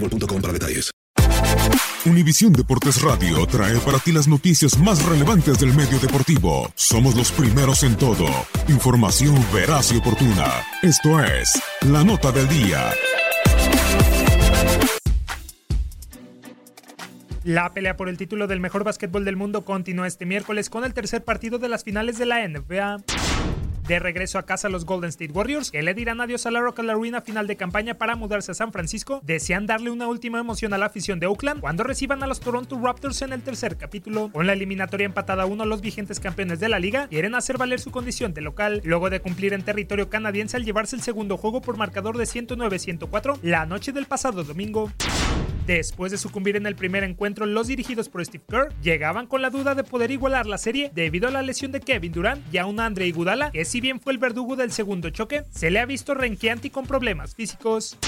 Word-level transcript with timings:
boostmobile.com. 0.00 0.42
Univisión 2.04 2.52
Deportes 2.52 3.02
Radio 3.02 3.44
trae 3.46 3.78
para 3.80 3.98
ti 3.98 4.12
las 4.12 4.28
noticias 4.28 4.78
más 4.78 5.04
relevantes 5.04 5.58
del 5.58 5.74
medio 5.74 5.98
deportivo. 5.98 6.70
Somos 6.76 7.16
los 7.16 7.32
primeros 7.32 7.82
en 7.82 7.96
todo. 7.96 8.26
Información 8.68 9.34
veraz 9.52 9.92
y 9.92 9.96
oportuna. 9.96 10.46
Esto 10.82 11.20
es 11.24 11.60
La 11.82 12.04
Nota 12.04 12.30
del 12.30 12.48
Día. 12.48 12.92
La 17.42 17.72
pelea 17.72 17.96
por 17.96 18.08
el 18.08 18.16
título 18.16 18.46
del 18.46 18.60
mejor 18.60 18.84
básquetbol 18.84 19.24
del 19.24 19.36
mundo 19.36 19.64
continúa 19.64 20.06
este 20.06 20.26
miércoles 20.26 20.70
con 20.70 20.84
el 20.84 20.94
tercer 20.94 21.24
partido 21.24 21.58
de 21.58 21.68
las 21.68 21.84
finales 21.84 22.18
de 22.18 22.26
la 22.26 22.46
NBA. 22.46 22.98
De 23.88 24.00
regreso 24.00 24.40
a 24.40 24.42
casa 24.42 24.68
los 24.68 24.84
Golden 24.84 25.10
State 25.10 25.30
Warriors, 25.32 25.70
que 25.70 25.80
le 25.80 25.94
dirán 25.94 26.20
adiós 26.20 26.44
a 26.46 26.50
la 26.50 26.60
Rock 26.60 26.80
Arena 26.80 27.20
final 27.20 27.46
de 27.46 27.56
campaña 27.56 27.94
para 27.94 28.16
mudarse 28.16 28.50
a 28.50 28.54
San 28.54 28.72
Francisco, 28.72 29.20
desean 29.22 29.66
darle 29.66 29.90
una 29.90 30.08
última 30.08 30.40
emoción 30.40 30.74
a 30.74 30.78
la 30.78 30.86
afición 30.86 31.20
de 31.20 31.26
Oakland 31.26 31.60
cuando 31.60 31.84
reciban 31.84 32.20
a 32.24 32.26
los 32.26 32.40
Toronto 32.40 32.80
Raptors 32.82 33.22
en 33.22 33.32
el 33.32 33.42
tercer 33.42 33.76
capítulo. 33.76 34.30
Con 34.32 34.48
la 34.48 34.54
eliminatoria 34.54 35.04
empatada 35.04 35.44
a 35.44 35.46
uno, 35.46 35.64
los 35.64 35.82
vigentes 35.82 36.18
campeones 36.18 36.58
de 36.58 36.68
la 36.68 36.80
liga 36.80 37.06
quieren 37.06 37.36
hacer 37.36 37.58
valer 37.58 37.78
su 37.78 37.92
condición 37.92 38.34
de 38.34 38.40
local, 38.40 38.80
luego 38.82 39.08
de 39.08 39.20
cumplir 39.20 39.52
en 39.52 39.62
territorio 39.62 40.10
canadiense 40.10 40.56
al 40.56 40.64
llevarse 40.64 40.96
el 40.96 41.02
segundo 41.02 41.36
juego 41.36 41.60
por 41.60 41.76
marcador 41.76 42.18
de 42.18 42.24
109-104 42.24 43.38
la 43.42 43.66
noche 43.66 43.92
del 43.92 44.06
pasado 44.06 44.42
domingo. 44.42 44.90
Después 45.66 46.12
de 46.12 46.18
sucumbir 46.18 46.54
en 46.54 46.66
el 46.66 46.76
primer 46.76 47.02
encuentro, 47.02 47.44
los 47.44 47.66
dirigidos 47.66 48.08
por 48.08 48.24
Steve 48.24 48.44
Kerr 48.48 48.72
llegaban 48.82 49.26
con 49.26 49.42
la 49.42 49.50
duda 49.50 49.74
de 49.74 49.82
poder 49.82 50.12
igualar 50.12 50.46
la 50.46 50.58
serie 50.58 50.92
debido 50.94 51.26
a 51.26 51.32
la 51.32 51.42
lesión 51.42 51.72
de 51.72 51.80
Kevin 51.80 52.12
Durant 52.12 52.54
y 52.54 52.58
a 52.58 52.66
un 52.66 52.78
Andre 52.78 53.08
Iguodala 53.08 53.50
que 53.50 53.64
si 53.64 53.80
bien 53.80 54.00
fue 54.00 54.12
el 54.12 54.18
verdugo 54.18 54.54
del 54.54 54.70
segundo 54.70 55.10
choque, 55.10 55.42
se 55.50 55.72
le 55.72 55.80
ha 55.80 55.86
visto 55.86 56.14
renqueante 56.14 56.68
y 56.68 56.70
con 56.70 56.86
problemas 56.86 57.34
físicos. 57.34 57.98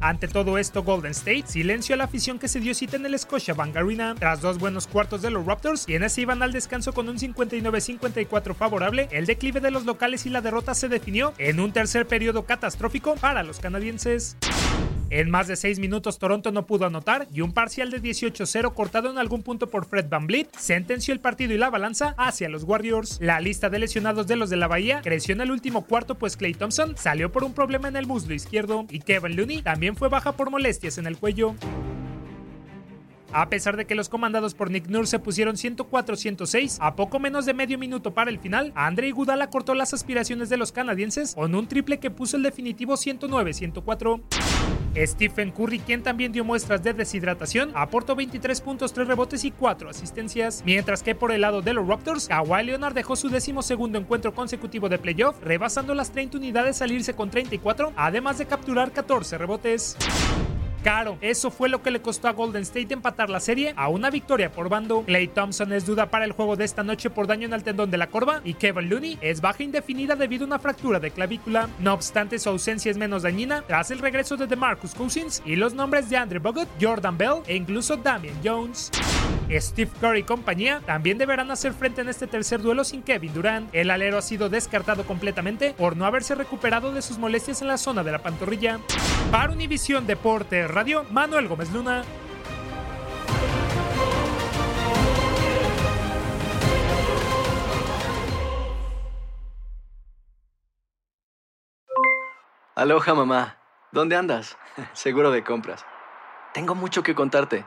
Ante 0.00 0.26
todo 0.26 0.58
esto, 0.58 0.82
Golden 0.82 1.12
State 1.12 1.44
silenció 1.46 1.94
la 1.96 2.04
afición 2.04 2.38
que 2.38 2.48
se 2.48 2.60
dio 2.60 2.74
cita 2.74 2.96
en 2.96 3.06
el 3.06 3.18
Scotiabank 3.18 3.76
Arena. 3.76 4.14
Tras 4.18 4.40
dos 4.40 4.58
buenos 4.58 4.86
cuartos 4.86 5.22
de 5.22 5.30
los 5.30 5.46
Raptors, 5.46 5.86
quienes 5.86 6.12
se 6.12 6.22
iban 6.22 6.42
al 6.42 6.52
descanso 6.52 6.92
con 6.92 7.08
un 7.08 7.18
59-54 7.18 8.54
favorable, 8.54 9.08
el 9.10 9.26
declive 9.26 9.60
de 9.60 9.70
los 9.70 9.84
locales 9.84 10.26
y 10.26 10.30
la 10.30 10.40
derrota 10.40 10.74
se 10.74 10.88
definió 10.88 11.32
en 11.38 11.60
un 11.60 11.72
tercer 11.72 12.06
periodo 12.06 12.44
catastrófico 12.44 13.14
para 13.16 13.42
los 13.42 13.58
canadienses. 13.58 14.36
En 15.10 15.30
más 15.30 15.48
de 15.48 15.56
6 15.56 15.78
minutos 15.78 16.18
Toronto 16.18 16.52
no 16.52 16.66
pudo 16.66 16.84
anotar 16.84 17.28
y 17.32 17.40
un 17.40 17.52
parcial 17.52 17.90
de 17.90 18.02
18-0 18.02 18.74
cortado 18.74 19.10
en 19.10 19.16
algún 19.16 19.42
punto 19.42 19.70
por 19.70 19.86
Fred 19.86 20.06
Van 20.08 20.26
Vliet 20.26 20.54
sentenció 20.58 21.14
el 21.14 21.20
partido 21.20 21.54
y 21.54 21.58
la 21.58 21.70
balanza 21.70 22.14
hacia 22.18 22.50
los 22.50 22.64
Warriors. 22.64 23.18
La 23.22 23.40
lista 23.40 23.70
de 23.70 23.78
lesionados 23.78 24.26
de 24.26 24.36
los 24.36 24.50
de 24.50 24.58
la 24.58 24.68
Bahía 24.68 25.00
creció 25.02 25.34
en 25.34 25.40
el 25.40 25.50
último 25.50 25.86
cuarto 25.86 26.16
pues 26.16 26.36
Clay 26.36 26.52
Thompson 26.52 26.94
salió 26.98 27.32
por 27.32 27.44
un 27.44 27.54
problema 27.54 27.88
en 27.88 27.96
el 27.96 28.06
muslo 28.06 28.34
izquierdo 28.34 28.84
y 28.90 29.00
Kevin 29.00 29.36
Looney 29.36 29.62
también 29.62 29.96
fue 29.96 30.10
baja 30.10 30.32
por 30.32 30.50
molestias 30.50 30.98
en 30.98 31.06
el 31.06 31.16
cuello. 31.16 31.54
A 33.32 33.48
pesar 33.48 33.76
de 33.76 33.86
que 33.86 33.94
los 33.94 34.08
comandados 34.08 34.54
por 34.54 34.70
Nick 34.70 34.88
Nurse 34.88 35.12
se 35.12 35.18
pusieron 35.18 35.56
104-106, 35.56 36.78
a 36.80 36.96
poco 36.96 37.18
menos 37.18 37.44
de 37.44 37.52
medio 37.52 37.78
minuto 37.78 38.14
para 38.14 38.30
el 38.30 38.38
final, 38.38 38.72
Andre 38.74 39.08
Iguodala 39.08 39.50
cortó 39.50 39.74
las 39.74 39.92
aspiraciones 39.92 40.48
de 40.48 40.56
los 40.56 40.72
canadienses 40.72 41.34
con 41.34 41.54
un 41.54 41.68
triple 41.68 41.98
que 41.98 42.10
puso 42.10 42.38
el 42.38 42.42
definitivo 42.42 42.94
109-104. 42.94 44.77
Stephen 44.96 45.50
Curry, 45.50 45.78
quien 45.80 46.02
también 46.02 46.32
dio 46.32 46.44
muestras 46.44 46.82
de 46.82 46.92
deshidratación, 46.92 47.72
aportó 47.74 48.16
23 48.16 48.60
puntos, 48.60 48.92
3 48.92 49.08
rebotes 49.08 49.44
y 49.44 49.50
4 49.50 49.90
asistencias, 49.90 50.62
mientras 50.64 51.02
que 51.02 51.14
por 51.14 51.32
el 51.32 51.42
lado 51.42 51.62
de 51.62 51.74
los 51.74 51.86
Raptors, 51.86 52.28
Kawhi 52.28 52.64
Leonard 52.64 52.94
dejó 52.94 53.16
su 53.16 53.28
décimo 53.28 53.62
segundo 53.62 53.98
encuentro 53.98 54.34
consecutivo 54.34 54.88
de 54.88 54.98
playoff, 54.98 55.42
rebasando 55.42 55.94
las 55.94 56.10
30 56.10 56.38
unidades 56.38 56.82
al 56.82 56.92
irse 56.92 57.14
con 57.14 57.30
34, 57.30 57.92
además 57.96 58.38
de 58.38 58.46
capturar 58.46 58.92
14 58.92 59.38
rebotes 59.38 59.96
caro. 60.82 61.18
Eso 61.20 61.50
fue 61.50 61.68
lo 61.68 61.82
que 61.82 61.90
le 61.90 62.02
costó 62.02 62.28
a 62.28 62.32
Golden 62.32 62.62
State 62.62 62.94
empatar 62.94 63.30
la 63.30 63.40
serie 63.40 63.74
a 63.76 63.88
una 63.88 64.10
victoria 64.10 64.50
por 64.50 64.68
bando. 64.68 65.02
Clay 65.02 65.28
Thompson 65.28 65.72
es 65.72 65.86
duda 65.86 66.06
para 66.06 66.24
el 66.24 66.32
juego 66.32 66.56
de 66.56 66.64
esta 66.64 66.82
noche 66.82 67.10
por 67.10 67.26
daño 67.26 67.46
en 67.46 67.52
el 67.52 67.64
tendón 67.64 67.90
de 67.90 67.98
la 67.98 68.08
corva 68.08 68.40
y 68.44 68.54
Kevin 68.54 68.88
Looney 68.88 69.18
es 69.20 69.40
baja 69.40 69.62
indefinida 69.62 70.16
debido 70.16 70.44
a 70.44 70.46
una 70.46 70.58
fractura 70.58 71.00
de 71.00 71.10
clavícula. 71.10 71.68
No 71.78 71.94
obstante, 71.94 72.38
su 72.38 72.48
ausencia 72.48 72.90
es 72.90 72.96
menos 72.96 73.22
dañina 73.22 73.62
tras 73.66 73.90
el 73.90 73.98
regreso 73.98 74.36
de 74.36 74.46
DeMarcus 74.46 74.94
Cousins 74.94 75.42
y 75.44 75.56
los 75.56 75.74
nombres 75.74 76.08
de 76.10 76.16
Andrew 76.16 76.42
Bogut, 76.42 76.68
Jordan 76.80 77.18
Bell 77.18 77.42
e 77.46 77.56
incluso 77.56 77.96
Damian 77.96 78.36
Jones. 78.44 78.90
Steve 79.50 79.90
Curry 80.00 80.20
y 80.20 80.22
compañía 80.24 80.80
también 80.84 81.18
deberán 81.18 81.50
hacer 81.50 81.72
frente 81.72 82.02
en 82.02 82.08
este 82.08 82.26
tercer 82.26 82.60
duelo 82.60 82.84
sin 82.84 83.02
Kevin 83.02 83.32
Durant. 83.32 83.74
El 83.74 83.90
alero 83.90 84.18
ha 84.18 84.22
sido 84.22 84.48
descartado 84.48 85.04
completamente 85.04 85.72
por 85.72 85.96
no 85.96 86.04
haberse 86.04 86.34
recuperado 86.34 86.92
de 86.92 87.02
sus 87.02 87.18
molestias 87.18 87.62
en 87.62 87.68
la 87.68 87.78
zona 87.78 88.04
de 88.04 88.12
la 88.12 88.18
pantorrilla. 88.18 88.78
Para 89.30 89.52
Univisión 89.52 90.06
Deporte 90.06 90.68
Radio, 90.68 91.04
Manuel 91.10 91.48
Gómez 91.48 91.72
Luna. 91.72 92.02
Aloha 102.78 103.12
mamá, 103.12 103.58
¿dónde 103.90 104.14
andas? 104.14 104.56
Seguro 104.92 105.32
de 105.32 105.42
compras. 105.42 105.84
Tengo 106.54 106.76
mucho 106.76 107.02
que 107.02 107.14
contarte. 107.14 107.66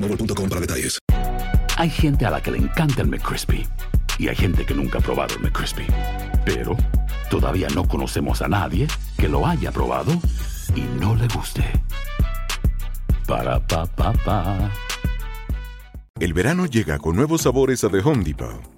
boostmobile.com 0.00 0.48
para 0.48 0.60
detalles. 0.60 0.98
Hay 1.76 1.90
gente 1.90 2.26
a 2.26 2.30
la 2.30 2.40
que 2.42 2.50
le 2.50 2.58
encanta 2.58 3.02
el 3.02 3.08
McCrispy 3.08 3.66
y 4.18 4.28
hay 4.28 4.36
gente 4.36 4.64
que 4.66 4.74
nunca 4.74 4.98
ha 4.98 5.00
probado 5.00 5.34
el 5.36 5.42
McCrispy. 5.42 5.86
Pero 6.44 6.76
todavía 7.30 7.68
no 7.74 7.86
conocemos 7.86 8.42
a 8.42 8.48
nadie 8.48 8.88
que 9.16 9.28
lo 9.28 9.46
haya 9.46 9.70
probado 9.70 10.12
y 10.74 10.80
no 11.00 11.14
le 11.14 11.28
guste. 11.28 11.64
Para 13.26 13.64
pa 13.66 13.86
pa 13.86 14.12
pa. 14.12 14.70
El 16.18 16.32
verano 16.32 16.66
llega 16.66 16.98
con 16.98 17.14
nuevos 17.14 17.42
sabores 17.42 17.84
a 17.84 17.90
The 17.90 17.98
Home 17.98 18.24
Depot. 18.24 18.77